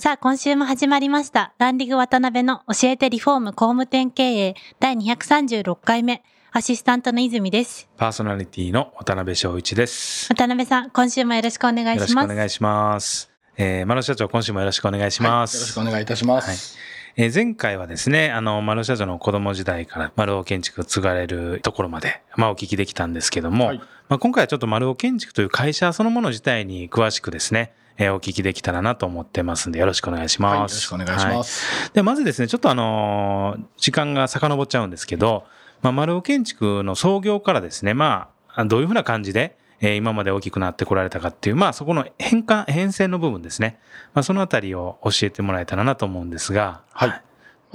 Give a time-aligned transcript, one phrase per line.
[0.00, 7.88] さあ今週も始まりましたランディング渡辺の教えてリフォーム工務店経営第236回目アシスタントの泉です。
[7.96, 10.28] パーソナリティの渡辺翔一です。
[10.32, 12.26] 渡辺さん、今週もよろしくお願いよろします。
[12.26, 13.32] しくお願いします。
[13.56, 15.56] えー、丸尾社長、今週もよろしくお願いします。
[15.56, 16.78] よろしくお願いいたします。
[17.16, 23.78] えー前回はですね、あの、丸尾社長の子供時代から丸尾建築を継がれるところまで、まあお聞きできたんですけども、はい
[24.08, 30.80] まあ今回はちょっと丸尾建築という会社そのもの自体に詳しくですね、えーお聞きできたらなと思ってますんで、よろしくお願いしはい、よろます。
[30.80, 31.92] しくお願いします。
[31.92, 35.44] で、まずですね、ちょっとあのー時間が遡っちゃうんですけど、
[35.82, 43.78] まあ、丸尾建築の創業からですね、まあ、どういうふうな感じで、えー今まで大きくなってこられたかっていう、まあ、そこの変換、変遷の部分ですね。
[44.14, 47.08] まあ、そのあたりを教えてもらえたらなと思うんですが、はい。
[47.08, 47.22] まあ、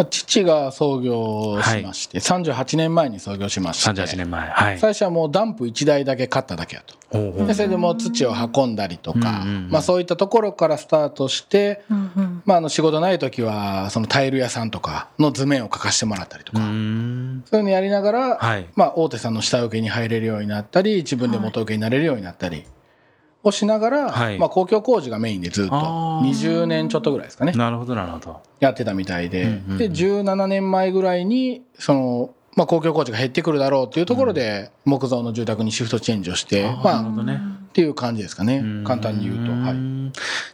[0.10, 4.50] 父が創業しまして、38年前に創業しまして、38年前。
[4.50, 4.80] はい。
[4.80, 6.96] 最初はもうダンプ1台だけ買っただけやと。
[7.46, 17.44] でそれでもう土を運んだりとか、うんうんうんまあそういったところからスタートして、うんうんまああの仕事ない時は、そのタイル屋さんとかの図面を書かせてもらったりとか、ん。
[17.46, 18.66] そういうのやりながら、はい。
[18.76, 22.64] まあ大手さんの下請けに入れるようになったり、自分で元請けになれるようになったり
[23.44, 27.52] をしながら、はいまあ公共工事がメインでずっとあー20年ちょっとぐらいですかね。
[27.52, 28.42] なるほど、なるほど。
[28.60, 37.40] やってたみたいで、うんうんうんで17年前ぐらいにその、まあ、公共工事が減ってくるだろうというところで、木造の住宅にシフトチェンジをして、あーまあ、なるほどね。
[37.70, 39.76] っていう感じですかねうん簡単に言うとはい、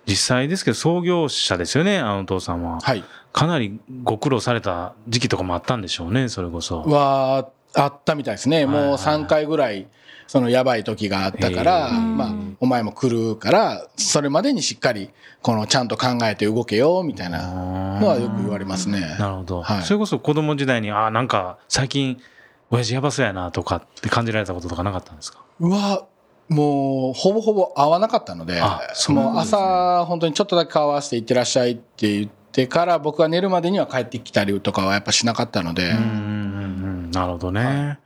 [0.06, 2.80] 実際ですけど、創業者ですよね、あのお父さんは。
[2.82, 3.04] はい、
[3.34, 6.82] かなりご苦労された時期とかもあったんでしょうね、それこそ。
[6.82, 9.88] はあったみたいですね、もう3回ぐらい
[10.30, 15.10] そのやばい時があったから、まあ、お前も来るからそれまでにしっかり
[15.42, 17.48] このちゃんと考えて動けよみたいな
[18.00, 19.00] のはよく言われますね。
[19.18, 19.82] なるほど、はい。
[19.82, 22.22] それこそ子供時代に、ああ、なんか最近、
[22.70, 25.40] 親父やばそうやなとかって感じられたこととかなかったんですか？
[25.60, 26.06] うわ
[26.48, 29.62] もうほぼほぼ会わなかったのであそうなんもうですね。
[29.62, 36.08] 朝本当にちょっとだけ顔合わせて行ってらっしゃいって言ってから僕が寝るまでには帰ってきたりとかはやっぱしなかったので、うんうんうんう
[37.08, 37.12] ん。
[37.12, 38.00] なるほどね。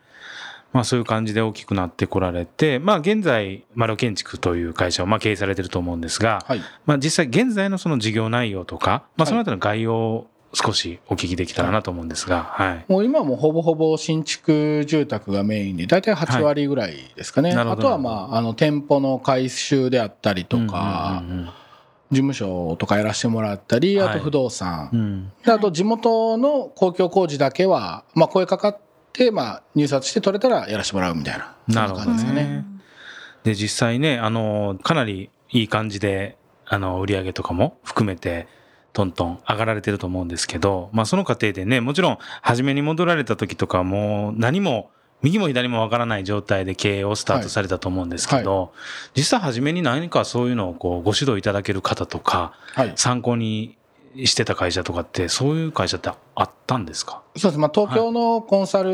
[0.73, 6.61] まあそういう感じで大きくなってこられて、まあ現在、丸建築という会社をまあ経営されてると思うんですが、はい。
[6.85, 12.85] まあ実際現在のその事業内容とか、まあはいそのあたりの概要を少しお聞きできたらなと思うんですが、はい。
[12.87, 17.81] もう今はもうほぼほぼ新築住宅がメインで大体8割ぐらいですかね、なるほど。
[17.81, 21.23] あとはまああの店舗の改修であったりとか、
[22.11, 24.17] 事務所とかやらせてもらったりあはい。
[24.17, 24.99] と不動産、うん。
[24.99, 28.83] うんであと地元の公共工事だけは、まあ、声かかって、
[29.31, 32.47] まあ、入札して取れたらやらせてもらうみたいなななるほど感じですかね。
[32.47, 32.65] ね。
[33.43, 38.47] で、実際ね、あの、かなりいい感じで、あの、売り上げとかも含めて、
[38.93, 44.91] トントン上がられてると思うんですけど、まあその過程でね、もちろん、初めに戻られた時とかもう何も、
[45.23, 48.73] 右も左もわからない状態で経営をスタートされたと思うんですけど、
[49.15, 53.77] 実際初めに何かそういうのをこうご指導いただける方とか、はい参考に
[54.25, 57.21] してた会社とかって、そういう会社ってあったんですか？
[57.35, 57.59] そうです。
[57.59, 58.91] まあ、東京のコンサル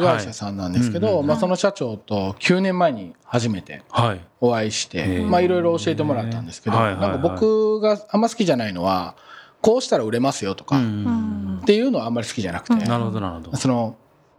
[0.00, 4.20] 会社さんなんですけど、その社長と9年前に初めてはい。
[4.40, 5.26] お会いしへて、ー。
[5.26, 9.16] まあ、いろいろ教えてもらったんですけど、なんか僕があんま好きじゃないのは、
[9.60, 12.80] こうしたら売れますよとか、うっんていうのはあんまり好きじゃなくて、うん。
[12.80, 13.56] なるほど、なるほど。
[13.56, 13.96] その、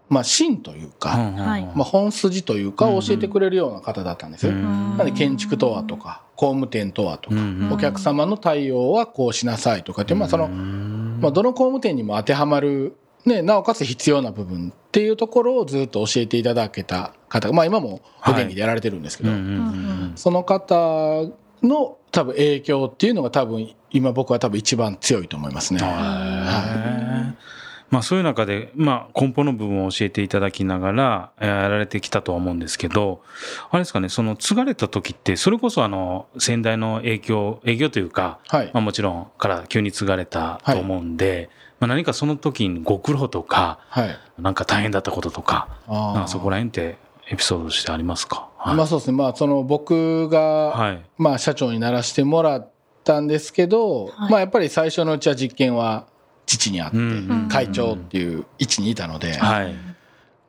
[0.10, 1.16] まあ、芯というか、
[1.76, 4.46] まあ、本筋というかを教えてくれるような方だったんです。
[4.46, 4.52] よ。
[4.52, 4.98] うん。
[4.98, 7.38] なんで建築とはとか、工務店とはとか、
[7.72, 19.30] お客様の対応はこうしなさいとかってまあ、その、まあ、どの工務店にも当てはまる、ね、なおかつ必要な部分っていうところをずっと教えていただけた方が、まあ、今もお元気でやられてるんですけど、
[20.16, 21.24] その方
[21.62, 25.80] の多分影響っていうのが多分今僕は多分一番強いと思いますね。
[25.82, 27.63] はい
[27.94, 33.22] まあそういう中で、まあ根本の部分を教えていただきながらえーやられてきたとは思うんですけど、
[33.70, 41.50] あれですかね、その継がれた時って、それこそあの先代の影響、営業というか、はいまあもちろんから急に継がれたと思うんで、
[41.80, 44.18] まあ何かその時にご苦労とか、はい。
[44.40, 46.98] なんか大変だったこととか、かそこら辺って
[47.30, 48.50] エピソードとしてありますか？
[48.58, 48.76] はい。
[48.76, 49.18] まあそうですね。
[49.18, 51.02] まあその僕が、はい。
[51.20, 52.72] まあ社長にならせてもらっ
[53.04, 56.08] たんですけど、はいまあやっぱり最初のうちは実験は
[56.46, 56.98] 父にあって、
[57.50, 59.76] 会長っていう位置にいたので、はい。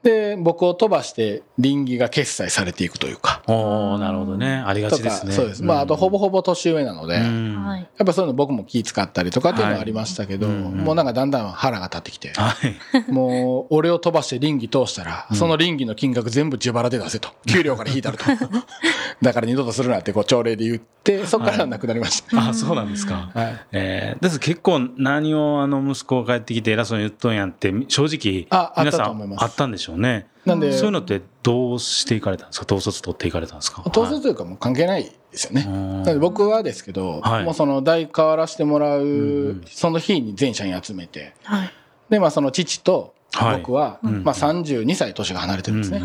[0.02, 4.62] で僕を飛ばして倫理が決済されていくというかおおなるほどね。
[4.66, 5.32] ありがちですね。
[5.32, 7.82] そうです、まああとほぼほほぼ年上なので、やはい。
[7.82, 13.10] っぱそういうの僕も気使ったりとかっていうのはありましたけど、もうなんかだんだん腹が立ってきて、はい。
[13.10, 17.30] もう俺を飛ばして倫理通したら、その倫理の金額全部自腹で出せと。
[17.46, 18.24] 給料から引いたると。
[19.22, 22.36] だから二度とするなってこう朝礼で言ってそこからはなくなりました。
[22.36, 23.30] ね、あそうなんですか。
[23.34, 23.60] はい。
[23.72, 32.66] えー、です結構何をあの息子が帰ってきて偉そうに言っとんやんって正直ああっ皆さんあったんでしょうねなんでそういうのってどうしていかれたんですか？
[32.66, 33.82] 統率取っていかれたんですか？
[33.86, 36.14] 統率というかもう関係ないですよね。
[36.18, 37.44] 僕はですけど、はい。
[37.44, 41.70] もうその代変わらせてもらんうう、その日に全社員集めて、はい。
[42.10, 43.58] で、まあその父とはい。
[43.58, 46.00] 僕は、うんまあ32歳年が離れてるんですね。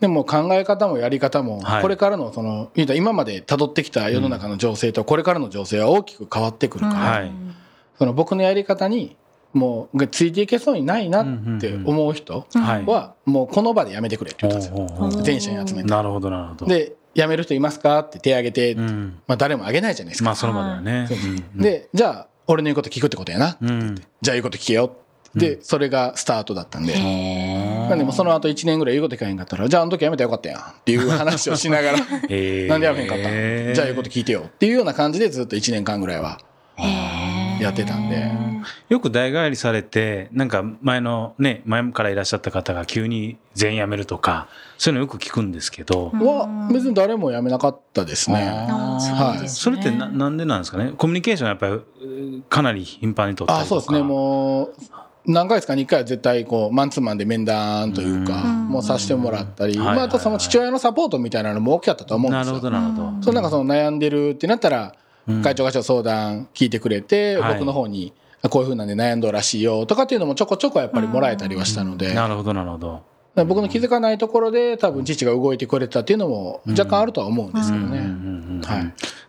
[0.00, 1.82] でも考え方もやり方もは、い。
[1.82, 7.32] これからのその、今まで辿ってきた世の中の情勢とこれからの情勢は大きく変わってくるから、はい。
[7.98, 9.16] その僕のやり方に
[9.52, 15.22] もうついていけそうにないなって思う人はもうこの場でやめてくれって言ったんですよ。
[15.22, 15.88] 全社員集めて。
[15.88, 16.66] なるほどなるほど。
[16.66, 19.20] で、辞める人いますかって手挙げて、うん。
[19.26, 20.24] まあ誰も挙げないじゃないですか。
[20.26, 21.08] まあその場ではね。
[21.54, 21.58] う。
[21.58, 23.58] んで、じゃあ、俺の言うこと聞くってことやな。
[23.60, 23.94] うん。
[24.22, 24.96] じゃあ言うこと聞けよ。
[25.34, 26.92] で、それがスタートだったんで。
[26.94, 31.98] へなんでもうその後1年ぐらい言うこと聞かへんかったら、じゃああの時やめたらよかったやんっていう話をしながら、
[32.28, 32.68] えー。
[32.68, 33.74] なんでやめへんかったん？
[33.74, 36.38] じゃあ言うこと聞いてよっていうような感じでずっと1年間ぐらいは
[37.62, 38.32] やってたんで。
[38.88, 44.46] よく代替わりされてなんか前のね前からいらっしゃった方が急に全員辞めるとか
[44.78, 48.36] そういうのよく聞くんですけど、は、別に誰も辞めなかったですね。
[48.36, 49.00] はい。
[49.00, 49.48] そうですね。
[49.48, 50.92] それってななんでなんですかね？
[50.96, 53.78] コミュニケーションやっぱりうかなり頻繁に取ったりとか。
[53.78, 54.74] あそうですね、もう、
[55.26, 55.74] 何ヶ月か？
[55.74, 58.68] に1回は絶対こうマンツーマンで面談というか、うん。
[58.68, 62.54] もうさせてもらったり、まあ、あとその父親のサポートみたいなのも大きかったと思うんですよ。
[62.54, 65.01] なるほどなるほど、そのなんかその悩んでるってなったら、うん
[65.42, 67.54] 会長が相談聞いてくれて、はい。
[67.54, 68.12] 僕の方に
[68.50, 73.02] こういうふうなんで悩んどるらしいよとかっていうのもちょこちょこやっぱりもらえたりはしたので、なるほどなるほど。
[73.46, 78.00] 僕の気づかないところで多分父が動いてくれてたっていうのも若干あるとは思うんですけどね。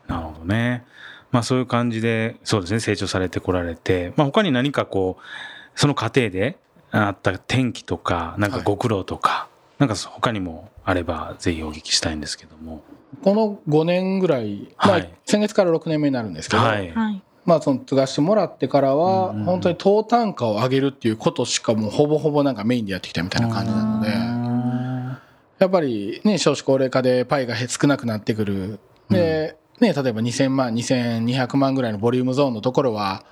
[0.07, 0.83] なるほどね。
[1.31, 6.57] まあそういう感じで、そうですね、成長されてこられて、まあ他に何かこう、その過程で
[6.91, 9.47] あった転機とか、なんかご苦労とか、
[9.79, 12.83] なんか他にもあれば、ぜひお聞きしたいんですけども。
[13.21, 15.13] この5年ぐらい、まあはい。
[15.25, 16.91] 先月から6年目になるんですけど、はい。
[16.91, 17.23] はい。
[17.45, 24.09] まあその継がしてもらってからは本当に等単価を上げるっていうことしかもうほぼほぼなんかメインでやってきたみたいな感じなので
[25.59, 28.79] やっぱりね少子高齢化でパイが少なくなってくる。
[29.09, 33.25] でね例えば2000万2200万ぐらいのボリュームゾーンのところは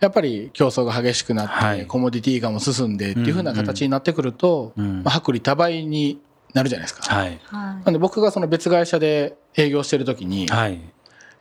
[0.00, 1.86] やっぱり競争が激しくなってはい。
[1.86, 5.02] コモディティ化も進んでっていう風な形になってくるとうん。
[5.02, 6.20] まあ薄利多売に
[6.54, 7.14] なるじゃないですか。
[7.14, 7.40] はい。
[7.44, 10.80] はなんで僕がその別会社で営業してる時にはい。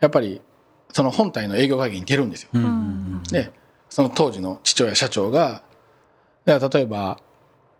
[0.01, 0.41] やっぱり
[0.91, 2.49] その本体の営業会議に出るんですよ。
[2.53, 3.51] うんうんで
[3.89, 5.61] その当時の父親社長が
[6.47, 7.19] 例えば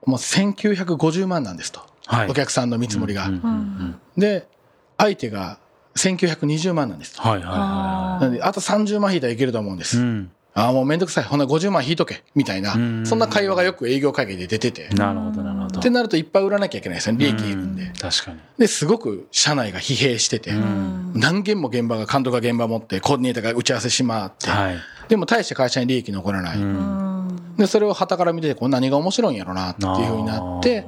[0.05, 2.29] もう1950万なんですと、はい。
[2.29, 4.47] お客さんの見積もりが、うんうんうんで
[4.95, 5.57] 相手が
[5.95, 9.99] 1920万なんですとはいはいはなんであと30万引いたらいけると思うんです、い。
[10.01, 10.31] うん。
[10.55, 11.23] ああもうめんどくさい。
[11.23, 12.23] ほんなら50万引いとけ。
[12.35, 13.05] みたいな、うん。
[13.05, 15.79] そんな会話がよく営業会議で出てて、なるほどなるほど。
[15.79, 17.25] ってなるといっぱい売らなきゃいけないですよね。
[17.25, 18.39] 利益いるんで、うん確かに。
[18.57, 21.13] ですごく社内が疲弊してて、うん。
[21.15, 24.75] 何件も現場が監督が現場持ってコーディネーターが打ち合わせしまって、はい。
[25.07, 27.55] でも大して会社に利益残らない、うん。
[27.57, 30.85] でそれを旗から見ててこう何が面白いんやろなっていうふうになって。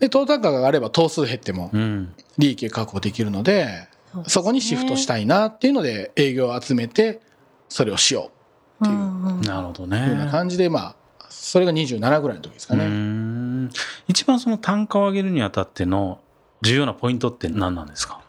[0.00, 2.12] で等単価があれば頭数減ってもうん。
[2.38, 3.86] 利益が確保できるので
[4.26, 7.20] そこにシフトしたいなっていうので営業を集めて
[7.68, 8.30] それをしよ
[8.80, 8.88] い。
[8.88, 10.30] ていうなるほどうというようなね。
[10.30, 10.94] 感じでまあ
[11.28, 12.86] それが27ぐらいの時ですかうね。
[12.86, 13.70] ん
[14.08, 16.20] 一番その単価を上げるにあたっての
[16.62, 18.20] 重要なポイントって何なんですか？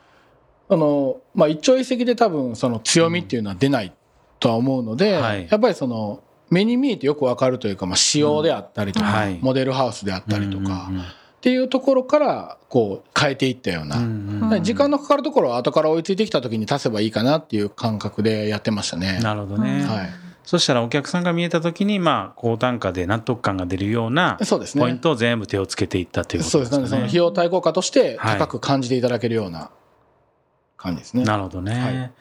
[0.69, 3.91] あのまあ一朝一夕で多分その強みっていうのは出ない
[4.39, 19.19] とは思うので、はいやっぱりその目に見えてよくわかるというか、まあ、仕様であったりとか、うんはいモデルハウスであったりとか、うんうんっていうところからこう変えていったような、うんうん時間のかかるところは後から追いついてきた時に足せばいいかなっていう感覚でやってましたね。
[19.23, 19.83] なるほどね。
[19.83, 20.09] はい、
[20.43, 26.77] そしたらお客さんが見えた時にまあ高単価で納得感が出るようなそうですねポイントを全部手をつけていったというこそうですね。
[26.77, 26.99] とですかね。
[26.99, 29.69] その費用対効果としてはい高く感じていただけるような
[30.77, 31.23] 感じですね。
[31.23, 31.73] なるほどね。
[31.73, 32.11] はい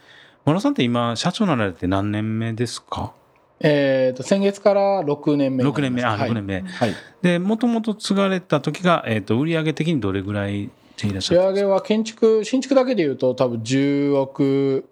[0.47, 3.12] 諸さんって今社長になられて何年目ですか？
[3.61, 6.61] えっ、と先月から6年目にな ?6 年目、あ、りますはい6年目。
[6.62, 6.95] はい。
[7.21, 11.61] で、もともと継がれた時が、えっ、と、売上的にどれぐらいでいらっしゃったんですか？
[11.61, 14.89] げは建築新築だけでいうと多分10億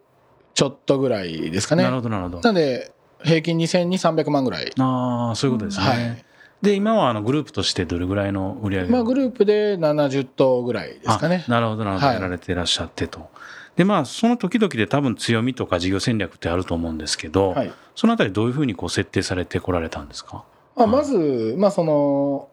[0.52, 1.82] ちょっとぐらいですかね。
[1.82, 2.40] なるほど、なるほど。
[2.40, 2.92] なんで
[3.24, 4.72] 平均2200万ぐらい。
[4.78, 5.86] ああ、そういうことですね。
[5.86, 6.24] はい。
[6.62, 11.50] で、今はあのグループとしてどれぐらいの売上まあグループで70棟ぐらいですかねあ。
[11.50, 12.06] なるほど、なるほど。
[12.06, 13.28] はいやられていらっしゃってと。
[13.76, 17.72] で、まあ、その時々で多分強みとか事業戦略ってあると思うんですけど、はい。
[17.94, 20.42] そのあたりどういうふうにこう設定されてこられたんですか？
[20.74, 22.48] まあ、まず、まあ、その、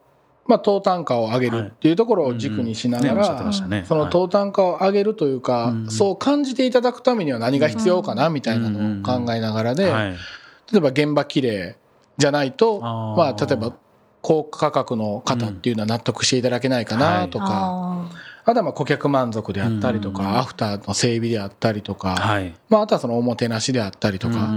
[0.48, 3.52] まあ、当単価を上げるっていうところを軸にしながら
[3.86, 10.16] その当単価を上げるというか、うんそう感じていただくためには何が必要かなみたいなのを考えながらで、はい。
[10.72, 11.78] 例えば現場綺麗
[12.18, 13.74] じゃないと、まあ、例えば
[14.22, 18.10] 高価格の方っていうのは納得していただけないかなとか、あ
[18.46, 20.38] あとはまあ顧客満足であったりとか、うん。
[20.38, 22.54] アフターの整備であったりとか、はい。
[22.70, 24.54] まあ、あとはそのおもてなしであったりとか、うんうんう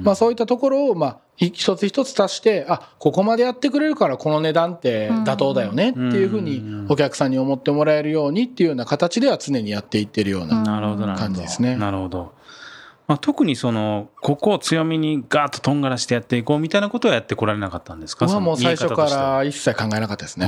[0.00, 10.62] んまあ、そういったところをまあい一つ一つ足してあここまでやってくれるからこの値段って妥当だよねっていうふうにうんお客さんに思ってもらえるようにっていうような形では常にやっていってるような。
[11.18, 11.76] 感じですね。
[11.76, 12.32] なるほど。
[13.10, 18.26] まあ、特にその、ここを強みにガーッととんがらしてやっていこうみたいなことはやってこられなかったんですか？
[18.26, 20.46] 僕はもう最初から一切考えなかったですね。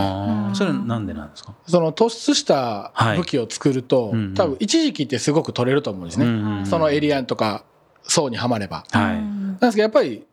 [0.54, 1.56] それなんでなんですか？
[1.66, 4.12] その突出した武器を作ると、はい。
[4.12, 4.34] うんうん。
[4.34, 7.64] 多分一時期ってすごく取れると思うんですね、うんうんそのエリアとか
[8.04, 8.84] 層にはまれば。
[8.92, 9.16] ーはい。
[9.16, 9.46] うん。
[9.46, 10.24] なんですけどやっぱり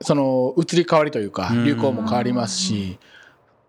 [0.00, 1.64] その移り変わりというかうん。
[1.64, 2.98] 流行も変わりますし、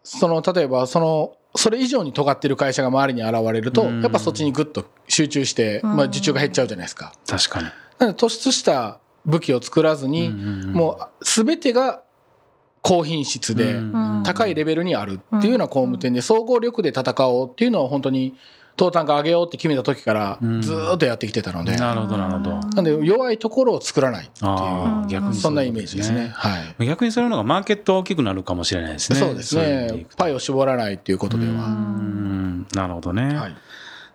[0.04, 4.01] その例えばそのそれ以上に尖ってる会社が周りに現れると、うん。
[4.01, 7.13] やっぱそっちにグッと集中して、まあ、受注が減っちゃうじゃないですか。
[7.28, 7.68] 確かに。
[8.15, 12.01] 突出した武器を作らずに、もう全てが
[12.82, 18.36] 高品質で、うん高いレベルにあるっていうような工務店で総合力で戦おうっていうのを本当に
[18.75, 22.50] 当単価上げようって決めた時からうんずーっとやってきてたので、なるほど、なるほど。
[22.75, 26.32] なんで弱いところを作らないってあいうそんなイメージですね。。
[26.34, 26.86] はい。
[26.86, 29.20] 逆にそれの方がマーケットは大きくなるかもしれないですね。
[29.20, 31.68] そうですねパイを絞らないっていうことでうは。
[31.68, 33.36] んなるほどね。
[33.36, 33.56] はい。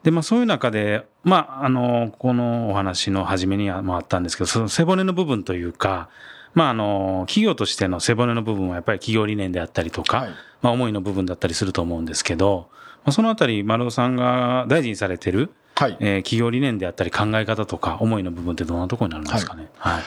[0.04, 6.08] で、まあそういう中で、まああの、このお話の初めにはもあったんですけど、その背骨の部分というか、
[6.52, 10.28] まああの、企業としての背骨の部分はやっぱり企業理念であったりとか、はい
[10.62, 12.68] まあ思いの部分だったりすると思うんですけど、
[13.04, 15.96] まあ、そのあたり丸尾さんが大事にされてる、はい。
[16.00, 19.68] えー企業理念であったり考え方とか思いの部分ってどんなところになるんですかね？
[19.78, 20.02] はい。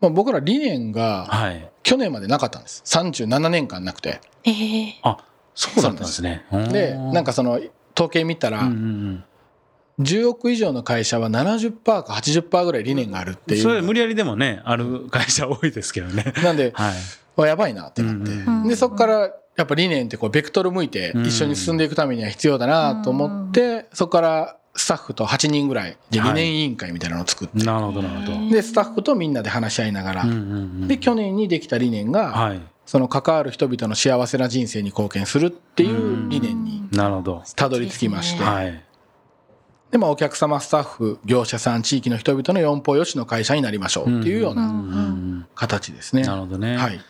[0.00, 1.68] まあ、僕ら理念がはい。
[1.82, 2.82] 去年までなかったんです。
[2.86, 4.20] 37年間なくて。
[4.44, 5.18] えーあ、
[5.54, 6.46] そうだったんですね。
[6.72, 7.60] で、なんかその
[7.96, 9.24] 統計見たらうん、うん
[10.00, 13.56] 10億以上の会社は70%か80%ぐらい理念があるってうん。
[13.56, 13.62] いう。
[13.62, 16.34] それ無理やりでもね、ある会社多いですけどね。
[16.44, 16.94] なんで、 はい。
[17.36, 18.30] わやばいなってなって。
[18.30, 28.50] うんうんで、そこから、やっぱ理念ってこう、ベクトル向いて一緒に進んでいくためには必要だなと思って、そこからスタッフと8人ぐらいで理念委員会みたいなのを作って、なるほど、なるほど。
[28.50, 30.40] で、スタッフとみんなで話し合いながら、うんうんう
[30.84, 32.60] んで、去年にできた理念が、はい。
[32.86, 36.88] その関わる人々の幸せな人生に貢献するっていう理念に。
[37.56, 38.82] たどり着きまして、はい。
[39.90, 46.22] で、まあ、お客様、スタッフ、業者さん、地域の人々の四方よしの会社になりましょうっていうよううな形ですね。
[46.22, 46.76] なるほどね。
[46.76, 47.00] はい。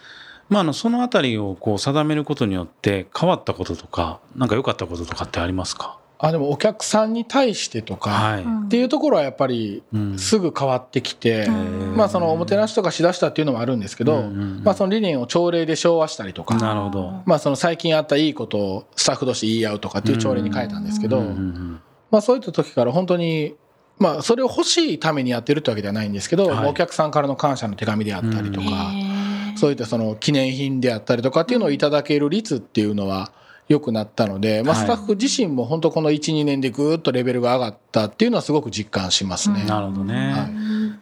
[0.49, 5.99] まあ、あの、そのあたりをこう定めることによって変わったこととか、なんか良かったこととかってありますか？
[6.19, 8.43] あ、でもお客さんに対してとか、はい。
[8.43, 10.19] っていうところはやっぱりうん。
[10.19, 11.47] すぐ変わってきて、
[11.95, 14.65] まあそのおもてなしとかしだしたっていうのもあるんですけど、うんうんうん。
[14.65, 17.23] まあその理念を朝礼で昭和したりとか、なるほど。
[17.27, 21.81] まあその最近あったいいことをスタッフ同士言い合うとかっていう朝礼に変えたんですけど、うんうんうん
[22.11, 23.55] まあそういった時から本当に、
[23.99, 26.69] まあそれを欲しいためにやってるってわけではないんですけど、はい。
[26.69, 29.57] お客さんからの感謝の手紙であったりとか、へー。
[29.57, 33.33] そういったその記念品であったりとかっていうのをいただける率っていうのは
[33.69, 34.85] 良くなったので、まあはい。
[34.85, 39.65] スタッフ自身も本当この1、2年でぐーっとレベルが上がったっていうのはすごく実感しますね。
[39.65, 40.15] なるほどね。
[40.15, 40.51] はい。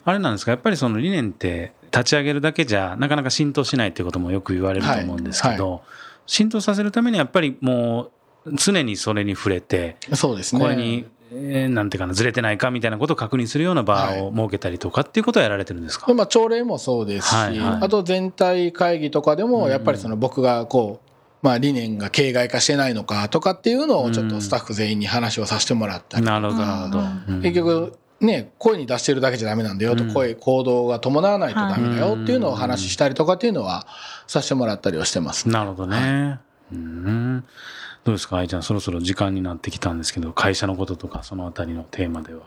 [0.04, 5.80] あれなんですかやっぱりその理念って立ち上げるだけじゃなかなか浸透しないっていうこともよく言われると思うんですけど、はい
[6.26, 8.10] 浸透させるためにやっぱりも
[8.46, 10.60] う常にそれに触れて、そうですね。
[10.60, 17.78] これに、えーなんていうかな、ずれてないかみたいなことを確認するような場を設けたりとかっていうことはやられてるんですか、まあ、朝礼もそうですし、はいはい。
[17.82, 21.03] あと全体会議とかでも、やっぱりその僕がこう、
[21.44, 27.00] まあ、理念が形骸化してないのかとかっていうのをちょっとスタッフ全員に話をさせてもらったり、なるほど、なるほど。
[27.28, 33.86] うん結局、ね、声に出してるだけじゃダメなんだよと、うん声、行動が伴わないとダメだよっていうのをお話ししたりとかっていうのは
[34.26, 35.46] させてもらったりはしてます。
[35.50, 36.40] なるほどね。
[36.72, 37.44] うん
[38.04, 38.38] どうですか？
[38.38, 42.40] 愛ちゃん、そろそろ時間になってきたんですけど、会社のこととかそのあたりのテーマでは。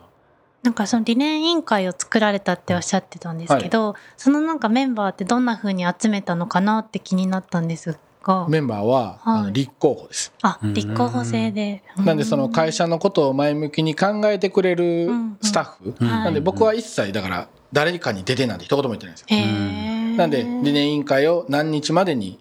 [0.64, 7.98] なんかその理念委員会を作られたっておっしゃってたんですけど、そのなんかメンバーってどんな風に集めたのかなって気になったんです
[8.28, 10.32] が、メンバーは、あの立候補です。
[10.42, 11.84] あ、うん立候補制で。
[11.98, 15.10] なんでその会社、社のことを前向きに考えてくれる
[15.42, 16.08] スタッフ、うん。
[16.08, 20.18] なんで僕は一切だから誰かに出てなんて一言も言ってないんですよ。
[20.18, 22.40] なんで理念委員会を何日までに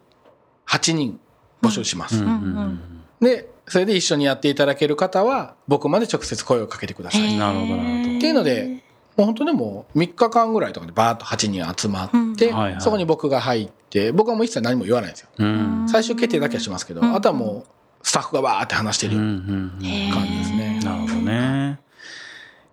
[0.68, 1.18] 8人
[1.62, 2.22] 募集します。
[2.22, 2.80] うんうん
[3.20, 7.36] でそれで一緒にやっていただける方は僕まで直接声をかけてください。
[7.36, 8.84] なるほどなるほどっていうので
[9.16, 12.56] もう本当でも3日間ぐらいとかでバーッと8人集まって、うん。
[12.56, 12.80] はいはい。
[12.80, 15.28] そこに僕が入って僕はもう一切何も言わないんですよ。
[15.38, 15.46] うん
[15.80, 17.70] うん最終決定だけはしますけど、うんあとはもう
[18.02, 20.80] スタッフがバーって話してるようなうんうんうんへー感じですね。
[20.84, 21.80] なるほどね。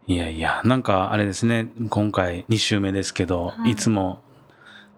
[0.05, 4.19] いやいや、なんかあれですね、今回2週目ですけど、はいいつも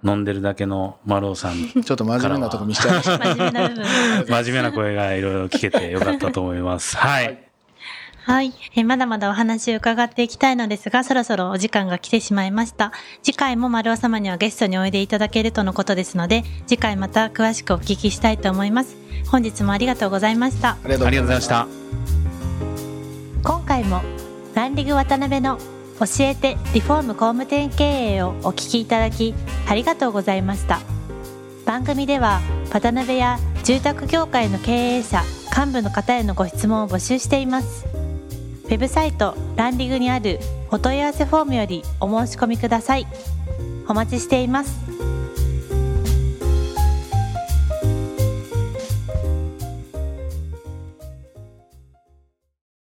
[0.04, 1.54] 飲んでるだけの丸尾さん
[1.84, 3.26] ちょっと真面目なとこ見しちゃいました。
[3.26, 3.86] 真面目な部分
[4.28, 6.98] 真面目な声がいろいろ聞けてよかったと思います。
[6.98, 7.45] はい。
[8.26, 8.54] はい。
[8.76, 12.92] えーまだまだお話を伺っていきたいのですが、そろそろお時間が来てしまいました。
[13.22, 18.98] 次回も丸尾様にはゲストにおいでいただけるとのことですので、次回また詳しくお聞きしたいと思います。
[19.30, 20.72] 本日もありがとうございました。
[20.72, 21.68] ありがとうございました。
[23.44, 24.02] 今回も
[24.56, 25.60] ランリング渡辺の
[26.00, 27.84] 教えてリフォーム工務店経
[28.16, 29.36] 営をお聞きいただき
[29.70, 30.82] ありがとうございました
[31.66, 32.42] 番組では
[32.74, 35.22] 渡辺や住宅業界の経営者
[35.56, 37.95] 幹部の方へのご質問を募集しています
[38.66, 40.40] ウェブサイトランディングにある
[40.72, 43.06] お問い合わせフォームよりお申し込みください。
[43.88, 44.85] お待ちしています。